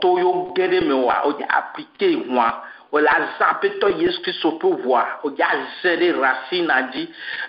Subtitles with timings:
[0.00, 2.46] tɔ yiwo ge ɖe me wa wodze aplike hũa
[2.92, 7.02] wòle azã aƒetɔ yesu kristu ƒe ʋua wòdze aze ɖe racina dzi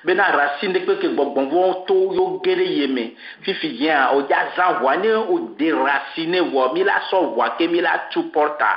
[0.05, 4.33] bena racine de ɖe kpekpe gbɔgbɔvɔwo to yiwo ge ɖe ye me fifi yia wòdze
[4.43, 8.69] azã ʋua ne wòde racine wɔ mi la sɔ ʋua ke mi la tu pɔrta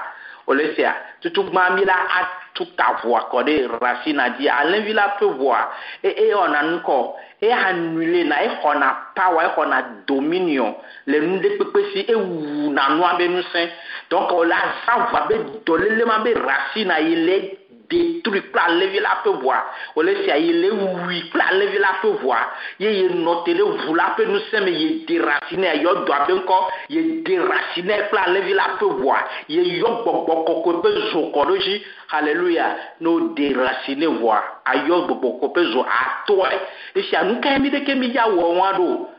[0.46, 4.92] wòle sia tutugba mi la at tout ta voix ʋua kɔ ɖe rasina dzi alẽvi
[4.92, 5.58] la ƒe ʋua
[6.04, 8.88] et on a eye hã eh, eh, oh, eh, nule na exɔna
[9.58, 10.74] on a dominion
[11.06, 13.68] le nu ɖe kpekpe si ewu na nua be ŋusẽ
[14.10, 15.34] dɔnke wòle aza ʋua be
[15.66, 19.56] dɔléle ma be rasina yi le De trik, pla levi lape wwa.
[19.94, 22.36] O lesi a ye lewi, pla levi lape wwa.
[22.78, 26.64] Ye ye notele, vulape nou seme, ye derasine a yon doa ben kon.
[26.88, 29.16] Ye derasine, pla levi lape wwa.
[29.48, 32.66] Ye yon bonbon koko pe zo koroji, haleluya,
[33.00, 34.40] nou derasine wwa.
[34.64, 36.56] A yon bonbon koko pe zo atoy.
[36.94, 39.10] Desi a nou kemi de kemi ya wawano,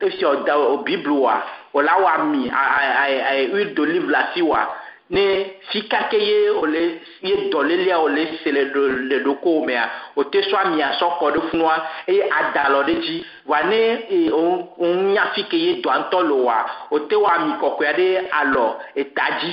[0.00, 1.40] desi o da o bibli wwa.
[1.74, 4.82] O la wami, a yon do liv la si wwa.
[5.10, 6.82] ne fika ke ye wòle
[7.22, 9.84] ye dɔlélia wòle se le do le doko mea
[10.16, 11.76] o te sɔ amia sɔ kɔ ɖe funua
[12.10, 13.80] eye adalɔ ɖe dzi wa ne
[14.16, 14.44] ee o
[14.80, 16.56] o nya fi ke ye dɔa ŋutɔ lo wa
[16.90, 18.06] o te wɔ ami kɔkɔe ɖe
[18.40, 18.64] alɔ
[18.96, 19.52] eta dzi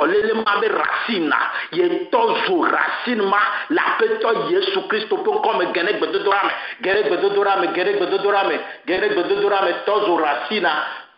[0.00, 1.36] tɔlele ma be racine na
[1.76, 3.36] ye tɔ zo racine ma
[3.68, 6.52] le aƒetɔ yesu kristu ƒe ŋkɔme geɖe gbedodoɖa me
[6.84, 8.56] geɖe gbedodoɖa me geɖe gbedodoɖa me
[8.88, 10.70] geɖe gbedodoɖa me tɔ zo racine na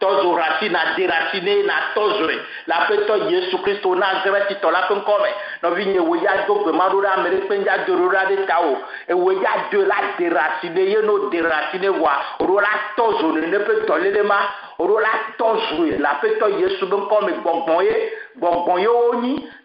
[0.03, 2.35] tɔzo rati na de rati ne na tɔzoe
[2.67, 5.31] le aƒetɔ yesu kristu nazareti tɔ la ƒe ŋkɔme
[5.63, 8.11] nɔvi nye wo ya do gbe ma ɖo ɖe ame ɖe ƒe ŋdza do ɖo
[8.11, 11.89] ɖa ta o ewo ya do la de rati ne ye no de rati ne
[11.89, 14.39] wa ro la tɔzo ne ne ƒe tɔlele ma
[14.81, 18.13] ro la tɔzoe le aƒetɔ yesu ƒe ŋkɔme gbɔgbɔ ye.
[18.35, 18.81] Bueno, pon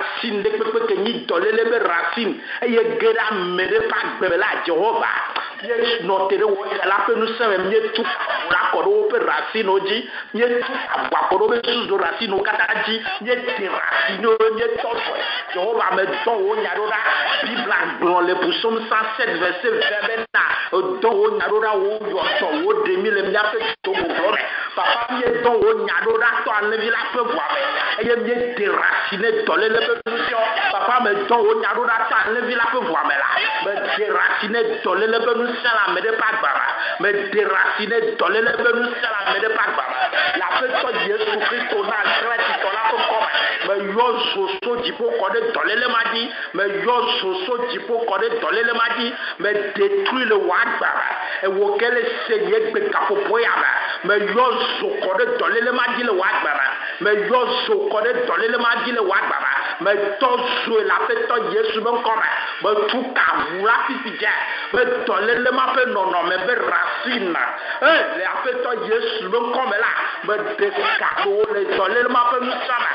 [0.00, 4.36] racine ɖe kpekpe ke nyi dɔléle be racine eye ge ɖe ame ɖe ƒe agbeme
[4.40, 4.88] le adzɔwɔ
[5.62, 9.18] míe nɔ te ɖe wɔ la ƒe nusẽ me míe tu la kɔ ɖe woƒe
[9.26, 9.98] racino dzi
[10.34, 14.90] míe tu agba kɔ ɖe woƒe suzo racino katã dzi míe te racino míe tɔ
[15.02, 15.16] sɔe
[15.54, 16.98] jehova me dɔ wo nya ɖo ɖa
[17.42, 20.42] bibla gblɔ le busom san sed vese vɛ be na
[21.02, 24.42] dɔ wo nya ɖo ɖa wo yɔ tɔ wo ɖe mi le míaƒe togbogblɔ me
[24.76, 27.60] papa míe dɔ wo nya ɖo ɖa tɔ anevi la ƒe ʋua me
[28.06, 30.36] eye míe te racine dɔléle ƒe nusẽ
[30.72, 33.30] papa me dɔ wo nya ɖo ɖa tɔ anevi la ƒe ʋua me la
[33.64, 35.47] me te racine dɔléle ƒe nusẽ.
[35.94, 39.94] mais déraciné barbara mais deracine dolele be barbara
[40.38, 40.98] la
[43.68, 46.22] me yɔ soso dziƒo kɔ ɖe dɔléle ma dzi
[46.56, 49.06] me yɔ soso dziƒo kɔ ɖe dɔléle ma dzi
[49.42, 50.90] me detui le wòa gba
[51.46, 53.70] ewɔ ke le se nye gbe gaƒoƒo ya ba
[54.08, 54.46] me yɔ
[54.80, 56.54] zo kɔ ɖe dɔléle ma dzi le wòa gba
[57.04, 59.38] me yɔ zo kɔ ɖe dɔléle ma dzi le wòa gba
[59.86, 59.90] me
[60.20, 60.30] tɔ
[60.64, 62.28] zoe le aƒetɔ yesu be ŋkɔ me
[62.60, 64.32] me tu ka ʋu la fifi dza
[64.72, 67.44] be dɔléle ma ƒe nɔnɔme be racina
[67.82, 69.92] e le aƒetɔ yesu be ŋkɔ me la
[70.26, 72.90] me de ka ɖo le dɔléle ma ƒe nusã me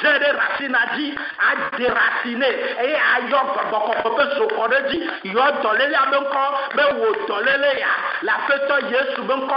[0.00, 1.06] zererasina dzi
[1.50, 2.48] aderasine
[2.82, 4.98] eye ayɔ gbɔgbɔkɔkɔ ƒe sokɔ ɖe dzi
[5.34, 6.42] yɔ dɔlélia be ŋkɔ
[6.76, 7.90] be wò dɔléle ya
[8.22, 9.56] le aƒetɔ yesu be ŋkɔ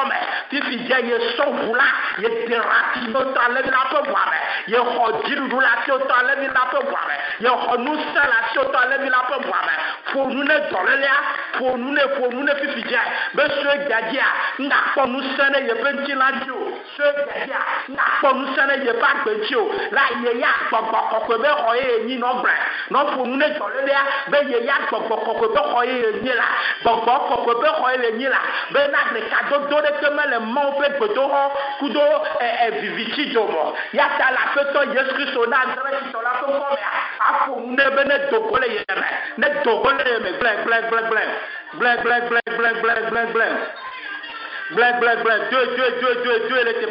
[0.50, 1.88] fifi dze ye sɔʋu la
[2.22, 4.38] ye derasi ne wotɔ alevi la ƒe ʋua me
[4.74, 7.16] ye xɔ dziɖuɖu la fi wotɔ alevi la ƒe ʋua me
[7.46, 9.74] ye xɔ nusẽ la fi wotɔ alevi la ƒe ʋua me
[10.08, 11.16] ƒonu ne dɔlélia
[11.60, 13.02] ƒonu ne ƒonu ne fifi dze
[13.36, 14.26] be sue gadzia
[14.60, 16.66] ŋgakpɔ nusẽ ne yeƒe ŋuti la dzi o
[16.96, 17.60] sue gadzia
[17.92, 19.64] ŋgakpɔ nusẽ ne yeƒe agbe dzi o
[19.98, 22.54] ra ye ya gbɔgbɔ kɔkɔe be xɔ ye enyi nɔ bla
[22.94, 24.02] nɔ ƒonu ne dzɔlélea
[24.32, 26.48] be ye ya gbɔgbɔ kɔkɔe be xɔ ye enyi la
[26.86, 28.40] gbɔgbɔ kɔkɔe be xɔ ye enyi la
[28.74, 31.42] be na ɖeka dodo ɖe ke mele mɔwo ƒe gbedoxɔ
[31.80, 32.04] kudo
[32.40, 33.64] ɛɛ vivitsi domɔ
[33.94, 36.90] ya ta la aƒetɔ yesu kristu na adre titɔ la ƒe kɔmea
[37.28, 39.08] aƒonu ne be ne dogo le yeme
[39.38, 41.24] ne dogo le yeme gblɛgblɛgblɛgblɛ
[41.78, 43.48] gblɛgblɛgblɛgblɛgblɛgblɛ.
[44.76, 46.88] black black black Dieu Dieu Dieu Dieu ne de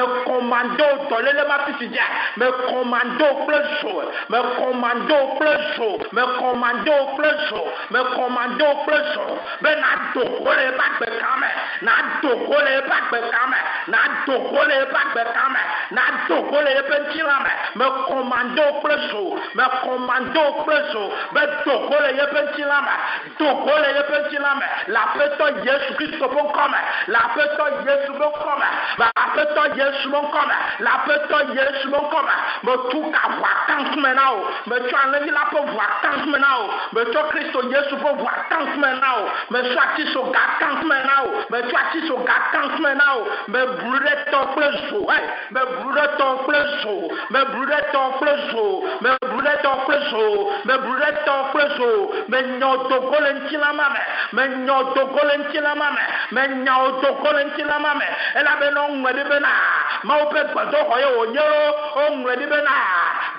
[0.00, 1.66] me commandez commandons dans le ma
[2.46, 7.62] me commandez plein chose, me komando kple zo me komando kple zo
[7.92, 9.24] me komando kple zo
[9.64, 11.48] be nado na le eƒe agbeka me
[11.86, 12.34] na go
[12.66, 13.58] le eƒe agbeka na
[13.94, 15.60] nado go le eƒe agbeka me
[15.96, 19.22] nado go me me komando kple zo
[19.56, 21.02] me komando kple zo
[21.34, 22.94] be do go le eƒe ŋutila me
[23.38, 26.78] do go le eƒe ŋutila me le aƒetɔ yesu kristu ƒe ŋkɔ me
[27.12, 30.54] le aƒetɔ Aƒetɔ Yesu mo ŋkɔ me.
[30.84, 32.34] Le aƒetɔ Yesu mo ŋkɔ me.
[32.66, 34.40] Metu ka ʋua ta ŋkume na wo.
[34.68, 36.66] Metsɔ alẽvi la ƒe ʋua ta ŋkume na wo.
[36.94, 39.24] Metsɔ Kristo Yesu ƒe ʋua ta ŋkume na wo.
[39.52, 41.30] Metsɔ atiso ga ta ŋkume na wo.
[41.52, 43.22] Metsɔ atiso ga ta ŋkume na wo.
[43.52, 45.00] Meblu ɖe tɔ kple zo.
[45.54, 46.94] Meblu ɖe tɔ kple zo.
[47.32, 48.64] Meblu ɖe tɔ kple zo.
[49.04, 53.98] Meblu bruɖetɔ kple zowo me bruɖetɔ kple zowo me nyɔ dogo le ŋutilama me
[54.36, 56.00] me nyɔ dogo le ŋutilama me
[56.32, 58.06] me nya wo dogo le ŋutilama me
[58.40, 59.48] elabena woŋlɔe ɖi bena
[60.04, 61.60] mawo ƒe gbedoxɔ ye wònye wo
[61.96, 62.74] woŋlɔe ɖi bena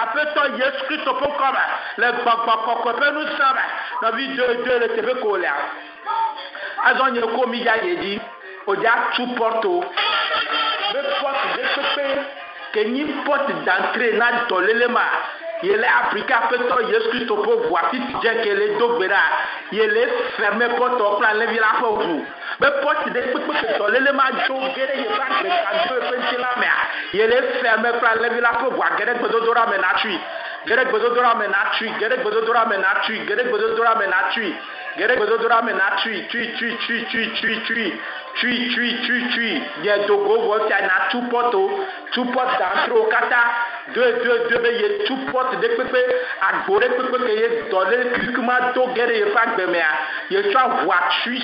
[0.06, 1.62] aƒetɔ yesu kristu ƒe ŋkɔme
[1.98, 3.64] le gbɔgbɔ kɔkɔe ƒe nusẽ me
[4.02, 5.54] nɔvi dzoedzo le teƒe ko lea
[6.88, 8.14] azɔ nye ko mi dza yie dzi
[8.66, 9.72] wòdza tu pɔtò
[10.92, 12.04] be pɔtò ɖe pépé
[12.72, 15.02] ke nyi pɔtò dantre na dɔléle ma
[15.62, 19.22] yele afrika aƒetɔ yesu kristu ƒe ʋua titi dze ke le do gbe ɖa
[19.72, 20.02] yele
[20.38, 22.24] fɛmɛ pɔtò kple alẽvi la ƒe ʋu
[22.60, 26.36] be pɔti ɖe kpekpe ketɔ lele ma dzo ge ɖe yeƒe agbe kadzo eƒe ŋuti
[26.44, 26.76] la mea
[27.12, 29.88] ye le fia me kple alẽvi la ƒe ʋua ge ɖe gbedodo la me na
[30.02, 30.16] tui
[30.68, 33.32] ge ɖe gbedodo la me na tui ge ɖe gbedodo la me na tui ge
[33.34, 34.52] ɖe gbedodo la me na tui
[34.98, 38.96] ge ɖe gbedodo la me na tui tui tui tui tui tui tui tui tui
[39.00, 41.62] tui tui nye dogo wɔ fia na tu pɔto
[42.12, 43.40] tu pɔt dantro katã
[43.94, 46.00] do do do be ye tu pɔt ɖe kpekpe
[46.50, 49.90] agbo ɖe kpekpe ke ye dɔ ɖe kikima do ge ɖe yeƒe agbe mea
[50.28, 51.40] ye tsɔ ʋua tui.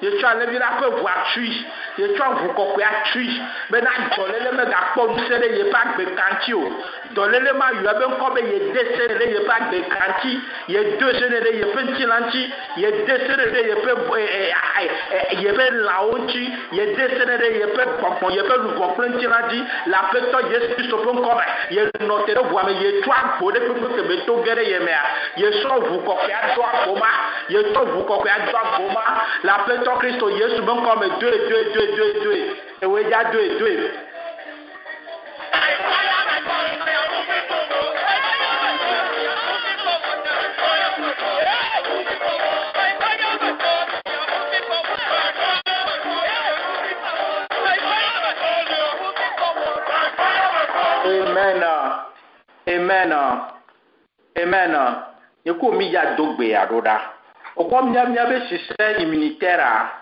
[0.00, 1.64] tu as il a voir voiture.
[1.98, 3.26] yetsɔ ʋu kɔkɔe atri
[3.70, 6.62] bena dɔléle megakpɔ nusẽ ɖe yeƒe agbe kantsi o
[7.14, 10.32] dɔléle ma yɔ ebe ŋkɔ be yede se ɖe yeƒe agbe kantsi
[10.74, 12.42] yedo se ɖe yeƒe ŋtila ŋtsi
[12.76, 19.06] yede se ɖe yeƒe yeƒe lãwo ŋtsi yede se ɖe yeƒe gbɔgbɔ yeƒe lugbɔ kple
[19.14, 21.44] ŋtila dzi le aƒetɔ yesu kristu ƒe ŋkɔ me
[21.76, 25.02] yenɔ te ɖe ʋua me yetsɔ agbo ɖe kpekpe kebe to ge ɖe yemea
[25.36, 27.10] yesrɔ ʋu kɔkɔe ado agbo ma
[27.50, 28.82] yetsɔ ʋu kɔkɔe ado agbo
[29.44, 32.80] le aƒetɔ kristu yesu ƒe ŋkɔ me doe doe doe do do it, it.
[32.86, 33.92] dóe dóe do it, do it.
[51.08, 51.62] Amen.
[52.68, 53.12] Amen.
[54.36, 54.74] Amen.
[55.44, 57.00] Yeko mi ya dogbe ya do da.
[57.56, 59.97] Okwa mnyamnya be sise immunitaire a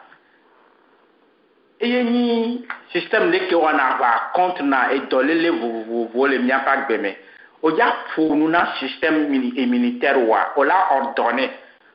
[1.81, 6.97] eye nyi système ɖe ke wɔna aʋa contre na edɔléle e vovovowo le míaƒe agbe
[7.03, 7.11] me
[7.63, 11.49] wòdza ƒo nu na système militaire wa wòla ɔdɔnɛ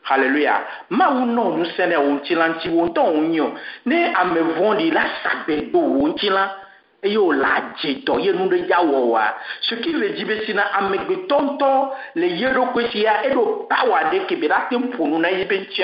[0.03, 3.53] hallelujah mawu nɔ nusɛ na wo ŋuti la ŋuti wo ŋutɔ wo nyi o
[3.85, 6.55] ne ame vɔ ɖi la sagbe do wo ŋuti la
[7.03, 10.53] eye wòle adze dɔ ye nu ɖe ya wɔ wa soki le dzi be si
[10.53, 15.17] na amegbetɔntɔ le ye ɖokui sia eɖo pawa ɖe ke be la te ƒo nu
[15.17, 15.83] na ye be ŋuti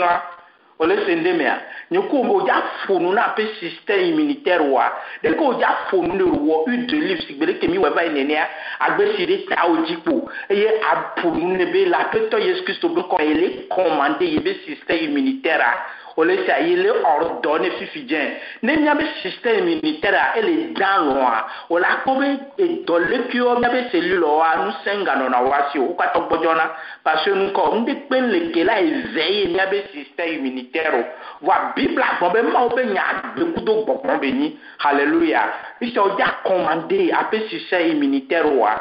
[0.79, 1.57] wòle se ndé mea
[1.91, 4.85] nye ko o dza fonu na pe système immunitaire wa
[5.23, 8.03] ɖe ko o dza fonu ne wɔ une de livre si gbede kemi wɔ eva
[8.03, 8.47] yi nenea
[8.79, 10.13] agbe si ɖe ta wo dzi kpo
[10.49, 15.03] eye aƒonu ne be le aƒetɔ yesu kristu be kɔ ele commandé ye be système
[15.09, 15.73] immunitaire a
[16.17, 18.19] wòle sia yi le ɔrɔ dɔ ne fifi dzɛ
[18.63, 21.33] ne mia be système immunitaire ele dã lɔa
[21.69, 22.27] wòle akpɔ be
[22.63, 26.65] edɔ le kuyɔ mia be seli lɔa nusẽ ganɔna wa si o katã gbɔdzɔna
[27.03, 31.03] parce que nukɔ nu de kpe leke la eve ye mia be système immunitaire o
[31.45, 33.05] wa bibla gbɔ be mawo be nya
[33.35, 38.73] gbekudo gbɔgbɔ be nyi hallelujah isa o dza commandé abe système immunitaire wa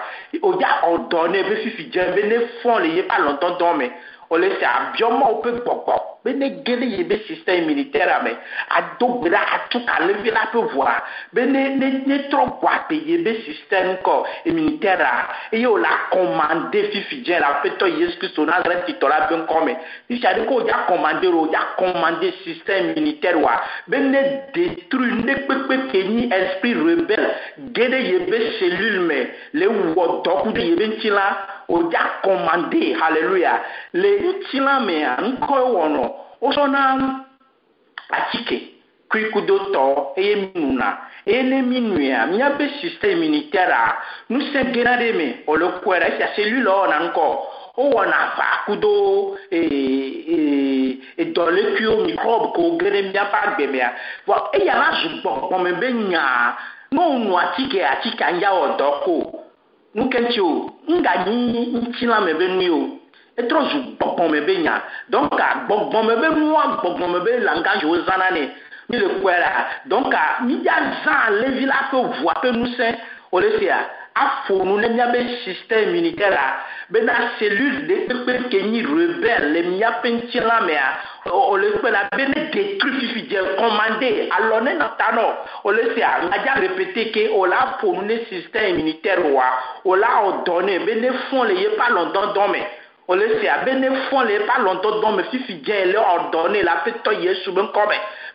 [0.43, 3.90] o dza ɔdɔ ne be fifi dzɛ be ne fɔn le ye ba lɔntɔntɔn me
[4.31, 8.33] wòle sia abiɔmɔwo be gbɔgbɔ be ne gele yi be système militaire ame
[8.76, 10.92] adogbera atu kalevi la ƒe ʋua
[11.33, 14.14] be ne ne ne trɔ guape yi be système kɔ
[14.47, 19.37] militaire a eye wòle akɔmande fifi dze la aƒetɔ yesu kristu nazare titɔ la ƒe
[19.45, 19.73] ŋkɔme
[20.09, 23.54] fifia ɖe ko wòdza kɔmande ro wòdza kɔmande système militaire wa
[23.88, 24.18] be ne
[24.54, 27.30] détruit ne kpekpe ke nyi esprit rebelle
[27.75, 31.56] ge ɖe yi be cellule me le wɔ dɔku ɖe yi be ŋuti la.
[31.69, 33.59] oja commandé hallelujah
[34.01, 36.05] le ntila mea nkọwọnọ
[36.47, 36.81] ụsọ na
[38.19, 38.57] achike
[39.11, 39.85] kwikudo tɔ
[40.21, 40.89] eye minu na
[41.31, 43.97] eye ne minu ya miabe système militaire a
[44.31, 47.27] nusẽ gena de me ole kue ɖe esia celui le wɔna ŋkɔ
[47.77, 48.93] wowɔna aʋa kudo
[49.51, 49.59] e,
[50.35, 50.37] e,
[51.19, 53.89] e dɔlekuiwo microbe ko ge ɖe miaƒe agbemea
[54.27, 56.55] vɔ eya la zu gbɔgbɔme be nyaa
[56.93, 59.43] ne wonu atike atike anya dɔ ko
[59.99, 62.81] nukɛntsi o ŋga nyi ŋtila mɛ bɛ nui o
[63.41, 64.75] etrɔ zu gbɔgbɔn mɛ bɛ nya
[65.15, 68.43] donc a gbɔgbɔn mɛ bɛ nua gbɔgbɔn mɛ bɛ langage wo zana nɛ
[68.88, 69.50] mi le kɔɛ la
[69.93, 72.88] donc a mi ya zan levi la ƒe ʋua ƒe ŋusẽ
[73.33, 73.79] o le fia
[74.23, 76.49] afonu ne míaƒe système unitaire a
[76.91, 80.87] bena cellule ɖe kpekpe ke nyi rebelle le míaƒe ŋuti la mea
[81.27, 85.25] wòle kpena be ne détruit fifi dze commandé Alors ne nata nɔ
[85.65, 89.45] wòle se aŋadza répété ke wòle afonu ne système unitaire wa
[89.85, 92.61] wòle awɔdɔ ne be ne fɔn le yeƒe alɔdɔdɔ me
[93.09, 96.83] wòle se abe ne fɔn le yeƒe alɔdɔdɔ me fifi dze le ɔdɔ ne la
[96.87, 97.85] ƒe tɔ yesu be ŋkɔ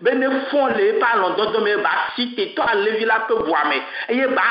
[0.04, 3.78] be ne fɔ le eƒe alɔdɔdɔ me ba si tetɔ alevi la ƒe ʋua me
[4.10, 4.42] eye ba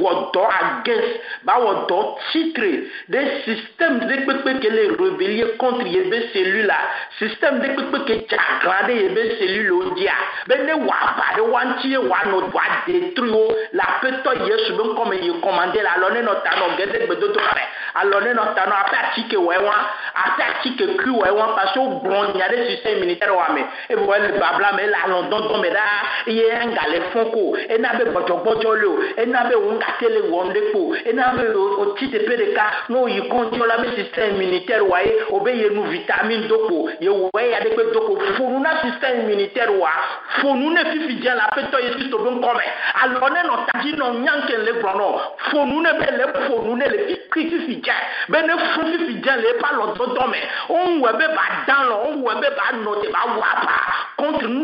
[0.00, 2.70] wɔ dɔ ages ba wɔ dɔ titre
[3.10, 6.76] ɖe système ɖe kpekpe ke le revelie contre ye be cellule la
[7.18, 10.12] système ɖe kpekpe ke dze aglã ɖe ye be cellule wo dzia
[10.48, 14.72] be ne wɔ aba ɖe wa ŋuti ye wòanɔ dɔa detri wo le aƒetɔ yesu
[14.76, 17.64] be ŋkɔme yi kɔmande la alɔ ne nɔ ta nɔ geɖe gbedodo la me
[18.00, 19.76] alɔ ne nɔ ta nɔ aƒe atike wɔe wa
[20.12, 23.62] aƒe atike kui wɔe wa parce que wo gblɔ nya ɖe système militaire wa me
[23.88, 27.42] ebe e le babla me le alɔdɔdɔ me ɖaa ye ŋga le fɔ ko
[27.74, 31.22] ena be gbɔdzɔgbɔdzɔ le o ena be wo ŋga te le wɔm ɖe kpo ena
[31.38, 35.12] be o tsi teƒe ɖeka ne o yi kɔntɔ la me système militaire wa ye
[35.30, 38.58] o be ye nu vitamine do kpo ye wɔ eya ɖe kpe do kpo fonu
[38.62, 39.90] na système militaire wa
[40.42, 42.66] fonu ne fifi dze la aƒetɔ ye kristo be ŋkɔme
[43.02, 45.08] alɔ ne nɔ tadzi nɔ nyanke le gblɔ nɔ
[45.50, 46.98] fonu ne be le fonu ne le
[47.32, 47.94] fifi fifi dze
[48.32, 50.38] be ne fun fifi dze le eƒe alɔdɔdɔ me
[50.70, 53.20] o ŋu wɔ be ba dã lɔ o ŋu wɔ be ba nɔ te ba
[53.28, 53.74] wɔ apa
[54.18, 54.63] kɔntinu.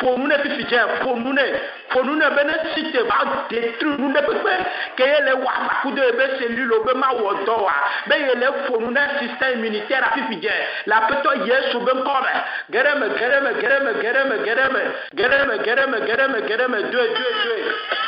[0.00, 1.42] fo nu ne fifi dzɛ fo nu ne
[1.92, 3.18] fo nu ne be ne si te va
[3.48, 4.52] detri nu ne pekpe
[4.96, 7.74] ke ye le wa kudo ye be seli lo be ma wɔ dɔ wa
[8.06, 10.54] be ye le fo système immunitaire fifi dzɛ
[10.86, 12.32] le aƒetɔ yesu be ŋkɔme
[12.72, 17.58] gereme gereme gereme gereme gereme gereme gereme gereme gereme doe doe doe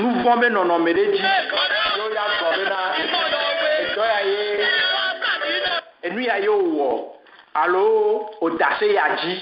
[0.00, 1.20] nuvɔ be nɔnɔme ɖe dzi
[1.98, 2.78] yóò ya gbɔ bena
[3.84, 4.40] edɔ ya ye
[6.06, 6.90] enu ya ye wò
[7.54, 9.34] alo, odase ya di,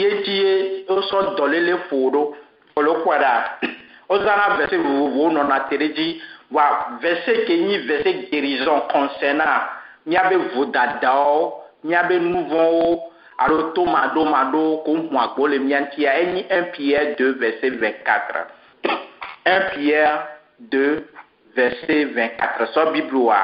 [0.00, 2.36] ye diye, yo son dole le fodo,
[2.74, 3.58] folo kwa da,
[4.08, 6.20] ozana verse vowo, non a tere di,
[7.00, 9.68] verse kenyi, verse gerizon konsena,
[10.06, 13.02] niyabe voda dao, niyabe nou van ou,
[13.38, 18.44] alo to mado mado, kon mwa gole, miyan tiye, eni en piye de verse 24,
[19.46, 20.04] en piye
[20.70, 20.84] de
[21.56, 23.40] verse 24, son biblo wa,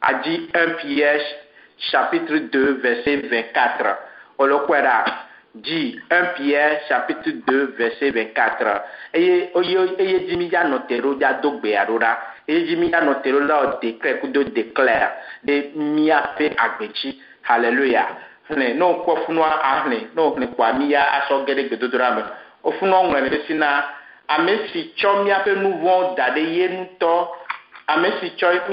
[0.00, 1.49] a di en piye 24,
[1.80, 3.98] chapitre 2, verset 24.
[4.36, 5.04] Olokwera
[5.52, 8.82] dit 1 Pierre, chapitre 2, verset 24.
[9.14, 12.18] Et eye dimi ya notero ya dogbe arora.
[12.46, 15.08] Eye dimi ya notero la o déclare, kudo déclare.
[15.42, 17.20] De miya fe agbechi.
[17.42, 18.06] Hallelujah.
[18.48, 22.22] Hle, no kwa funwa ahle, no hle kwa a aso gere gedodora me.
[22.64, 23.88] O funwa ngwene sina,
[24.28, 27.28] ame si tsɔ míaƒe nu vɔ̃ da ɖe ye a
[27.88, 28.68] ame si tsɔ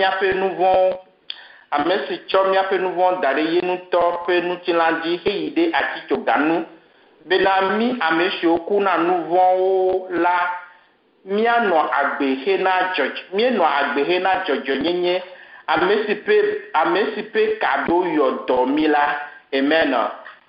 [1.72, 6.66] ame si tsɔ míaƒe nuvɔ da ɖe ye ŋutɔ ƒe nutsila dzi heyi ɖe atsitsoganu
[7.26, 10.36] bena mí ame siwo kuna nuvɔwo la
[11.26, 15.22] míanɔ agbe na dzɔdzɔ míenɔ agbe hena dzɔdzɔnyenye
[15.68, 16.38] ame si pe
[16.74, 19.06] ame si pe ka ɖo yɔ dɔ mi la
[19.54, 19.92] amen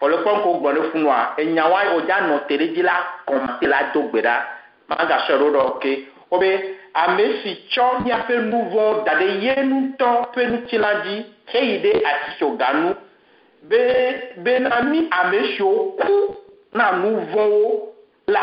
[0.00, 2.94] fɔlɔfɔ ŋkɔ gbɔ ɖe funua enyawo wòdza nɔ te ɖe dzi la
[3.26, 4.42] kɔmate la do gbe ɖa
[4.88, 10.42] magasɔ ɖo ɖɔ ke wobe ame si tsɔ míaƒe nuvɔ da ɖe ye ŋutɔ ƒe
[10.50, 12.94] nutsila dzi heyi ɖe atitsoga nu
[13.68, 13.80] be
[14.42, 16.34] bena mí ame siwo ku
[16.72, 17.92] na nuvɔwo
[18.28, 18.40] la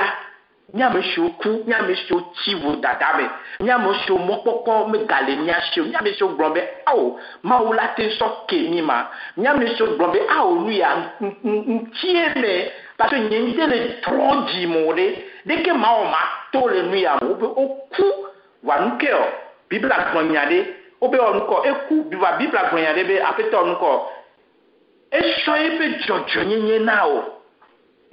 [0.73, 3.23] nye ame siwo ku nye ame siwo tsi vodada me
[3.65, 7.73] nye ame siwo mɔkpɔkpɔ megale nya si o nye ame siwo gblɔ be awo mawu
[7.73, 12.35] la te sɔ ke mi ma nye ame siwo gblɔ be awo nu ya ŋutie
[12.35, 15.05] me parce nye ŋutɛ le trɔ dzimo ɖe
[15.47, 16.19] ɖeke mawɔ ma
[16.51, 18.25] to le nu ya wo be woku
[18.65, 19.25] wa o
[19.69, 20.59] bibla gblɔnya ɖe
[21.01, 23.91] wobe wɔ nukɔ eku biva bibla gblɔnya ɖe be aƒetɔ nukɔ
[25.19, 27.17] esɔ eƒe dzɔdzɔnyenye na o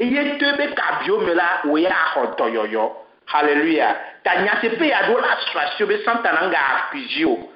[0.00, 2.90] eye to ebe kabiwo me la wòye axɔ dɔyɔyɔ
[3.26, 7.48] hallelujah ta nyase pe ya ɖo la srasi o be santana ŋga akpizi o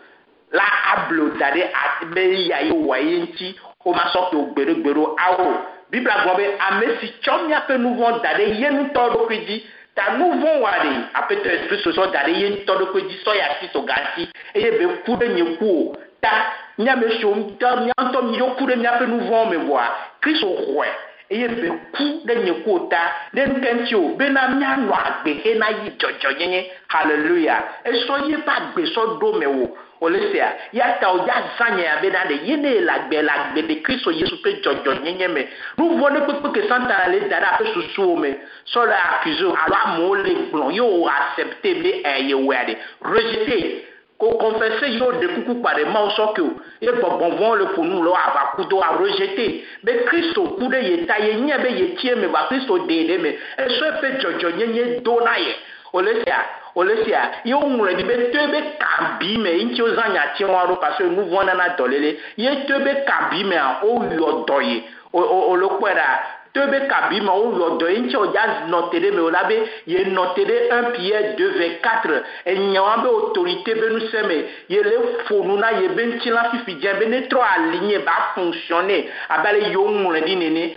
[0.53, 3.55] la ablo da ɖe ati be ya ye wɔ ye ŋuti
[3.85, 5.55] o ma sɔ pe gbeɖegbeɖe awo
[5.91, 9.61] bibla gblɔ be ame si tsɔ míaƒe nuvɔ da ɖe ye ŋutɔ ɖokui dzi
[9.97, 13.33] ta nu vɔ wa de aƒetɔ esprit sɔsɔ da ɖe ye ŋutɔ ɖokui dzi sɔ
[13.35, 14.23] ya si sɔgasi
[14.55, 18.47] eye be ku ɖe e nye ku o ta miame sɔ ŋutɔ miãtɔ mi yɔ
[18.59, 19.89] ku ɖe miaƒe nu vɔ me vɔa
[20.23, 20.87] kristu xɔe
[21.31, 23.01] eye be ku ɖe nye ku o ta
[23.35, 28.53] ɖe nuke ŋuti o bena mianɔ agbe he na yi dzɔdzɔnyenye hallelujah esɔ ye ƒe
[28.55, 29.73] agbesɔ ɖo me o.
[30.01, 35.49] Olisia, yata ojazanya ya benade yene lagbe lagbe de Kristo Yesu pe jojo nyenye me.
[35.79, 38.31] Nou vone pepe ke santa ale dada pe susu me.
[38.65, 42.77] So le akuse alo amo le blon yo accepte me eye wade.
[43.03, 43.85] Rejete
[44.19, 46.51] ko confesse yo de kuku pare ma so ke o.
[46.81, 49.65] E gbọgbọn vọn le fonu lo ava kudo a rejete.
[49.83, 53.17] Be Kristo ku de yeta ye nye be ye tie me ba Kristo de de
[53.19, 53.31] me.
[53.57, 55.55] E so e pe jojo nyenye do na ye.
[55.93, 56.45] Olisia,
[56.77, 60.47] ole sia ye ŋlɔ ɖi be to be ka bi me ŋutsi wo zã nyatia
[60.47, 64.45] ŋu aɖo kasi nu vɔ nana dɔlele ye to be ka bi mea wo yɔ
[64.47, 64.83] dɔ ye
[65.15, 65.23] o
[65.55, 66.07] o ɖa
[66.55, 69.11] to be ka bi me wo yɔ dɔ ye ŋutsi wo dza nɔ te ɖe
[69.11, 73.09] me o la be ye nɔ te ɖe un pierre deux vingt quatre enyawo be
[73.09, 74.37] autorité be nusẽ me
[74.69, 74.97] ye le
[75.31, 79.05] ƒo nu na ye be ŋutsi la fifi dze be ne trɔ alinye ba fonctionner
[79.31, 80.77] abe ale yewo ŋlɔ ɖi nene.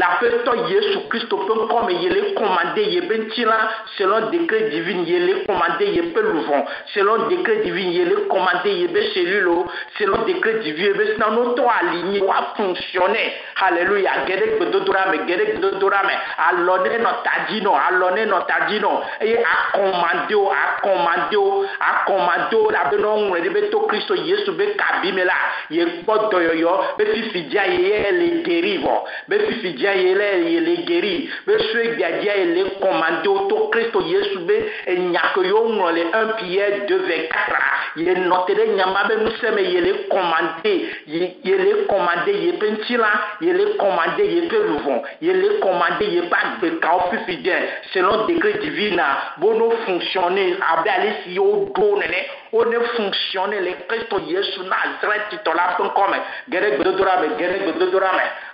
[0.00, 3.48] la personne Jésus Christ peut comme il est commandé, il est
[3.98, 6.64] selon décret divin, il est commandé, il peut l'ouvrir.
[6.94, 9.50] Selon décret divin, il est commandé, il est là
[9.98, 13.32] Selon décret divin, il est dans notre aligné, il va fonctionner.
[13.62, 14.10] Alléluia.
[14.26, 16.08] guéret que d'autres rames, gérez que d'autres rames.
[16.48, 19.00] Allonnez notre tadino, allonnez notre tadino.
[19.20, 24.16] Et à commander, oh, à commander, oh, à commander, oh, la bonne le bébé Christ
[24.24, 25.32] Jésus, le cabimela,
[25.68, 31.52] il est pas de yo, le fils de il est bia yele yele geri be
[31.58, 34.52] sue bia dia commandé auto christ yesu be
[34.86, 37.56] enya ko yo ngro le 1 pierre 2 24
[37.96, 43.08] yele noté de nyama be mais il yele commandé est commandé yele pentila
[43.40, 44.56] yele commandé yele pe
[45.20, 51.34] il est commandé yele pas de ka fidèle selon décret divina bono fonctionner abdali si
[51.34, 56.16] yo do nele on est fonctionné le christ yesu na zret titola comme
[56.50, 58.24] gere gbedodora me gere gbedodora me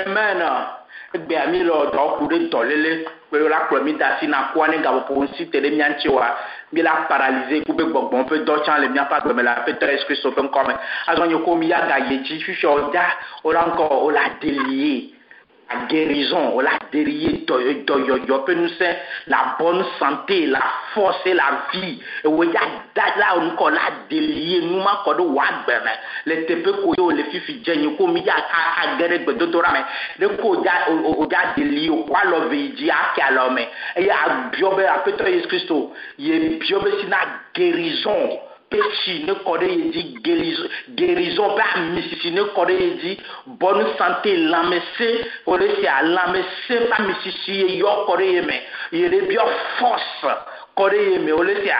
[0.02, 0.78] emena
[1.14, 2.92] egbea mi le dɔ ku ɖe dɔléle
[3.30, 6.09] kple la kplɔ mi da asi na kua ne gaƒoƒo ŋuti te ɖe mia ŋuti
[6.09, 6.26] wa
[6.72, 9.87] mi la paralize ku be gbɔgbɔm ƒe dɔ tsã le miaƒe agbeme le aƒe tɔ
[9.92, 10.74] yesu kristu ƒe ŋkɔme
[11.07, 12.90] azɔ nye ko mi ya ga yie dzi fifia o
[13.44, 15.13] ŋkɔ o la delie
[15.72, 18.44] la guérison, la dérie, la
[19.59, 20.62] bonne santé, la
[20.94, 21.98] force et la vie.
[22.24, 22.61] Et oui, là
[23.37, 25.90] encore, la délié, nous m'accorde wagbeme.
[26.27, 28.37] Le tepe koyo, le fifi djenye, ko mi ya
[28.83, 29.81] agere gbedodora me.
[30.18, 33.66] Le ko ya, délie, o kwa lo veji, a kia lo me.
[33.96, 36.90] Et ya biobe, a peto Yesu Christo, ye biobe
[37.55, 38.38] guérison.
[38.70, 40.03] peti ne kore yedi
[40.96, 43.12] gerizo pa misisi ne kore yedi
[43.61, 45.09] bon sante lame se
[45.44, 48.57] kore se a lame se pa misisi ye yo kore yeme
[48.96, 49.42] ye rebyo
[49.77, 50.33] fonsa
[50.76, 51.78] kɔ ɖe ye me wòle sia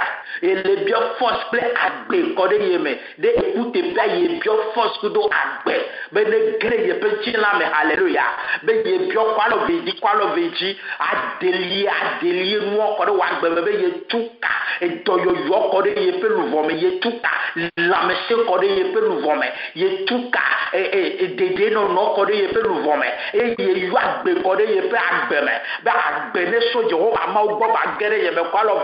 [0.50, 4.98] ele biɔ fɔs kple agbe kɔ ɖe ye me ɖe ekute bia ye biɔ fɔs
[5.00, 5.74] kudo agbe
[6.12, 8.30] be ne gre ye ƒe ŋtsi la me hallelujah
[8.64, 10.70] be ye biɔ kɔ alɔ ve dzi kɔ alɔ ve dzi
[11.11, 15.90] adelie adelie nua kɔ ɖe wò agbe me be ye tu ka edɔyɔyɔ kɔ ɖe
[16.04, 17.30] ye ƒe luvɔ me ye tu ka
[17.76, 20.40] lãmese kɔ ɖe ye ƒe luvɔ me ye tu ka
[20.72, 23.09] ee e, dedienɔnɔ kɔ ɖe ye ƒe luvɔ me
[23.42, 25.52] eye yɔ agbe kɔ ɖe ye ƒe agbe me
[25.85, 28.84] be agbe ne sojɔ wo amawo gbɔ va ge ɖe ye me kɔ alɔ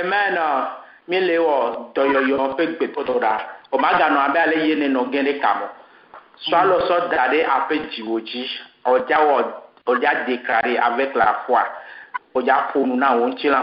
[0.00, 0.70] emena
[1.08, 1.56] mile wɔ
[1.94, 3.32] dɔyɔyɔ ƒe gbetodo ɖa
[3.74, 5.00] o ma ganɔ abe ale ye ne nɔ
[5.42, 5.66] kamo
[6.48, 8.42] sɔalɔ sɔ da ɖe aƒe dziwo dzi
[8.84, 9.18] ɔdza
[9.86, 11.62] wɔ avec la foi
[12.34, 13.60] ɔdza ƒo nu na wo ŋuti la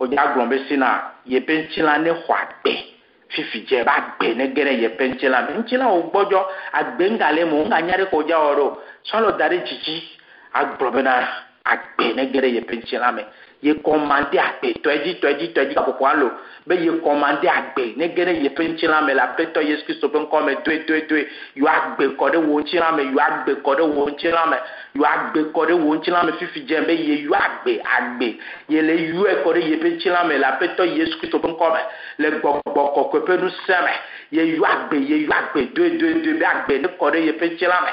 [0.00, 2.72] ɔdza gblɔm be sina ye ƒe ŋuti la ne xɔ agbe
[3.30, 7.64] fifi dze ba gbe ne ge ye ƒe ŋuti la wo gbɔdzɔ agbe ŋgale mo
[7.64, 8.78] ŋganya ɖe ko ɔdza wɔ ɖo
[9.10, 10.02] sɔalɔ da ɖe dzidzi
[10.54, 10.90] agblɔ
[11.64, 13.22] agbe ne ge ɖe ye pɛntsi la me
[13.62, 16.30] ye kɔmande agbe tɔɛdzi tɔɛdzi tɔɛdzi kaƒoƒo alo
[16.66, 20.06] be ye kɔmande agbe ne ge ɖe ye pɛntsi la me le aƒetɔ yesu kristu
[20.10, 23.52] ƒe ŋkɔme doe doe doe yɔ agbe kɔ ɖe wo ŋtsi la me yɔ agbe
[23.62, 24.56] kɔ ɖe wo ŋtsi la me
[24.96, 28.38] yɔ agbe kɔ ɖe wo ŋtsi la me fifi dze be ye yɔ agbe agbe
[28.68, 31.80] ye le yɔe kɔ ɖe ye pɛntsi la me le aƒetɔ yesu kristu ƒe ŋkɔme
[32.18, 33.92] le gbɔgbɔ kɔkɔe ƒe nusẽ me
[34.32, 37.32] ye yɔ agbe ye yɔ agbe doe doe doe be agbe ne kɔ ɖe ye
[37.38, 37.90] pɛntsi la me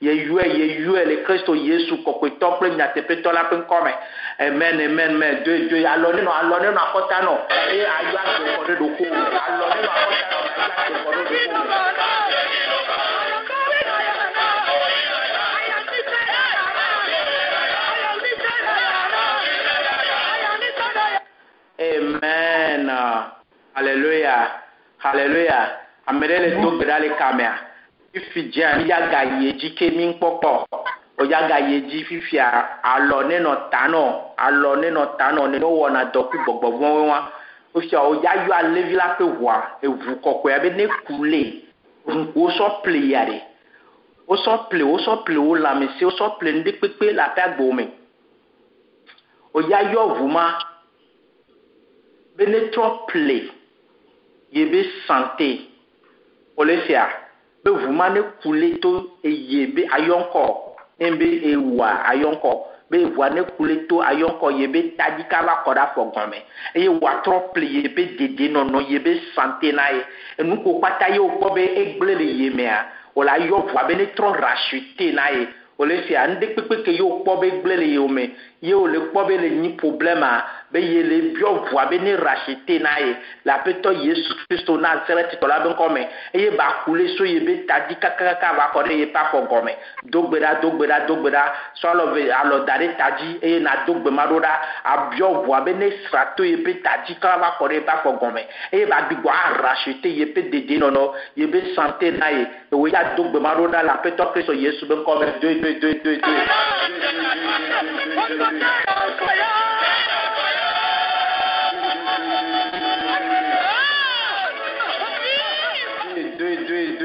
[0.00, 3.92] yeyue yeyue le kristo yesu kɔkɔetɔ kple nyateƒetɔ la ƒe ŋkɔme
[4.40, 7.34] amen amen mɛ doe doe alɔne nɔ alɔne nɔ akɔta nɔ
[7.68, 9.04] eye ayɔ agbe kɔ ɖe ɖoko
[9.44, 11.66] alɔne nɔ akɔta nɔ ayɔ agbe kɔ ɖe ɖoko.
[21.80, 22.90] amen
[23.74, 24.48] hallelujah
[24.98, 25.76] hallelujah
[26.08, 27.69] ame ɖe le do gbe ɖa le kamea
[28.12, 30.66] fífi jẹ àyàgà yèjì kémi ń pọpọ
[31.22, 32.36] òyàgà yèjì fífi
[32.94, 34.00] àlọ nínú tánà
[34.46, 37.18] àlọ nínú tánà nínú wọnà dọkú gbọgbọ wọn wá
[37.74, 39.94] fífi òyàyọ alẹvi la pé wà ewu
[40.24, 41.42] kọkọ yà bẹ n'eku lè
[42.34, 43.38] wosọ ple yà rè
[44.28, 47.84] wosọ ple wosọ ple wo lamese wosọ ple nu kpekpe la pé agbo me
[49.54, 50.58] òyàyọ wu ma
[52.36, 53.38] bẹ n'etrọ ple
[54.52, 55.48] yè bẹ santé
[56.56, 57.19] polisi à
[57.64, 60.42] be ʋu ma ne ku le to eye be ayɔnkɔ
[61.00, 62.50] eye be ewa ayɔnkɔ
[62.90, 66.36] be ʋua ne ku le to ayɔnkɔ ye be tadzi kava kɔ ɖe afɔgɔme
[66.74, 70.00] eye wòatrɔ ple ye be dedienɔnɔ ye be sante na ye
[70.40, 74.34] enuko kpata ye wòkpɔ be egble le ye mea wòle ayɔ ʋua be ne trɔ
[74.40, 75.46] rasute na ye
[75.78, 78.30] wòle fia nu ɖe kpekpe ke ye wòkpɔ be egble le ye me
[78.62, 82.54] ye wòle kpɔ be le nyi problema be ye le biɔ ʋua be ne rasi
[82.66, 86.02] te na ye le aƒetɔ yesu kristo na seretitɔ la be ŋkɔme
[86.34, 89.40] eye ba ku le so ye be tadi kakakaka va kɔ ɖe ye ƒe afɔ
[89.50, 89.74] gɔme
[90.14, 91.42] dogbe ɖa dogbe ɖa dogbe ɖa
[91.82, 94.54] sɔlɔ ve alɔ da ɖe ta dzi eye na dogbe ma ɖo ɖa
[94.94, 97.90] abiɔ ʋua be ne sra to ye ƒe tadi kaka va kɔ ɖe ye ƒe
[97.90, 102.46] afɔ gɔme eye ba gbigbɔ arasi te ye ƒe dedienɔnɔ ye be sante na ye
[102.72, 105.94] ewo ya dogbe ma ɖo ɖa le aƒetɔ kristo yesu be ŋkɔme doe doe doe
[105.94, 106.36] doe doe.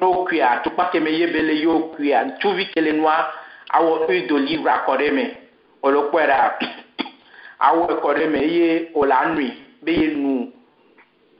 [0.00, 3.16] n'okua tukpa keme yebele ye okua ŋutsuvi kele nua
[3.76, 5.24] awɔ idoli e ra kɔ ɖe me
[5.82, 6.52] wòle kpɔe ɖa
[7.60, 7.70] eye
[8.94, 9.48] wòle anui
[9.84, 10.30] be ye nu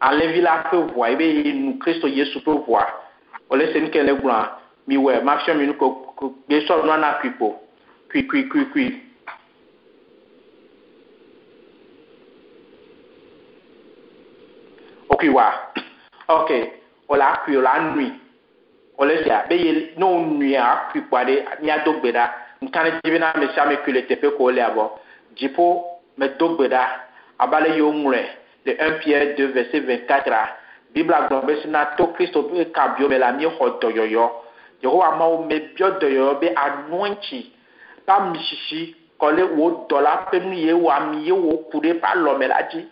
[0.01, 2.83] alẽvi la ƒe ʋua ebe ye nu kristu yesu ƒe ʋua
[3.51, 4.49] wòle se nuke le gblɔa
[4.87, 7.61] mi wɔe ma fiɔ mi nu ko ko gbe sɔ nua na kui ko
[8.11, 8.91] kui
[15.09, 15.53] ok wa
[16.29, 16.73] ok
[17.09, 17.57] wòle akui
[18.99, 22.25] wòle sia be ye ne wo nua akui kpɔ aɖe miado gbe ɖa
[22.65, 24.89] nkan dzi bi na ame sia ame kui le teƒe ko wòle abɔ
[25.37, 25.83] dziƒo
[26.19, 26.83] me do gbe ɖa
[27.39, 28.21] abe ale yi woŋlɔe
[28.67, 30.57] le 1 pierre 2 verset 24
[30.95, 34.31] bibla gblɔ be sina to kristu ƒe kabio me la miexɔ dɔyɔyɔ
[34.83, 37.09] yehowa mawo me biɔ dɔyɔyɔ be anua
[38.07, 41.81] ba mi sisi kɔ wo dɔ la ƒe nu ye wo ami ye wo ku
[41.81, 42.87] ɖe ƒe alɔme la dzi.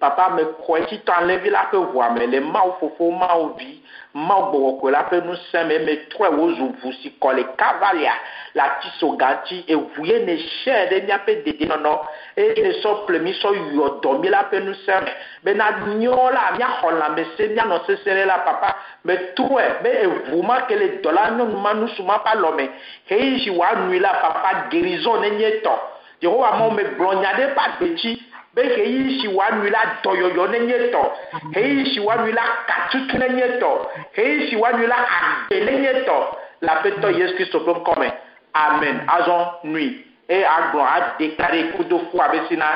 [0.00, 3.28] Papa, mè kwen si tanlevi la pe vwa mè, le mè ou fò fò, mè
[3.42, 3.72] ou vi,
[4.14, 7.32] mè ou bò kwe la pe nou sè mè, mè twè wò zonvou si kò
[7.34, 8.12] le kavalya,
[8.56, 12.06] la ti so gati, e vwye ne chè de mè apè dede nanon,
[12.38, 15.16] e ne so plemi, so yodo, mè la pe nou sè mè,
[15.48, 18.38] mè nan nyo la, mè kon la, mè sè mè nan se sè lè la
[18.46, 18.74] papa,
[19.10, 22.70] mè twè, mè e vwouman ke le dolan, mè nouman nou souman pa lò mè,
[23.10, 25.88] heyi si wwa nwi la papa, gerizo nenye ton,
[26.22, 28.16] diro oh, amon mè blonyade pat beti,
[28.58, 31.02] be heyi si woanui la dɔyɔyɔ ne nye tɔ
[31.54, 33.70] heyi si woanui la katutu ne nye tɔ
[34.16, 36.18] heyi si woanui la agbe ne nye tɔ
[36.62, 38.08] le aƒetɔ yesu kristu ƒe ŋkɔme
[38.54, 39.86] amen azɔ nui
[40.28, 42.70] eye agblɔ adeklare kudo fo abe sina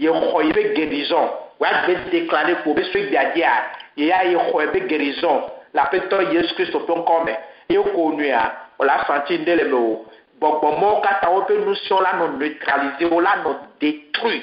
[0.00, 1.28] yexɔ yi be gerizɔn
[1.60, 3.50] woagbe deklare ko be soebiadia
[3.96, 7.36] ye yexɔ yi be gerizɔn la aƒetɔ yesu kristu ƒe ŋkɔme
[7.70, 10.04] ye ko nuia wòle asanti ɖe le me o
[10.40, 14.42] gbɔgbɔmɔwo katã woƒe nusiwo la nɔ neutralize wo la nɔ detruit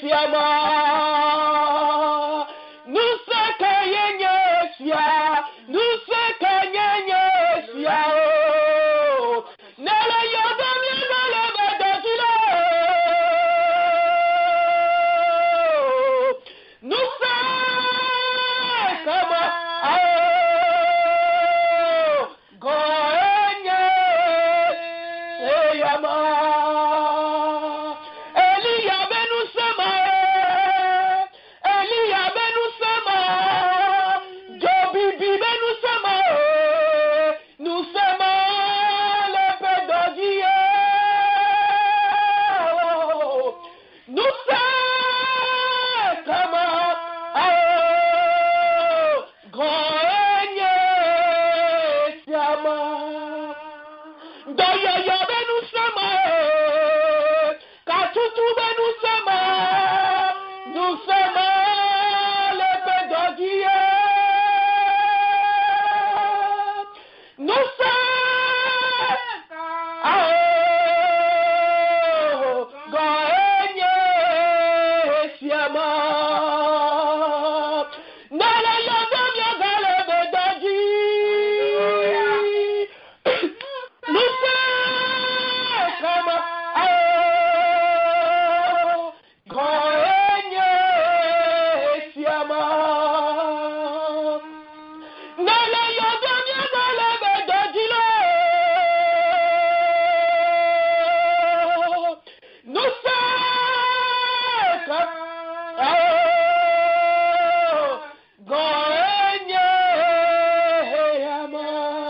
[0.00, 0.46] siama
[2.86, 4.36] nusaka yenye
[4.78, 6.21] sia nusa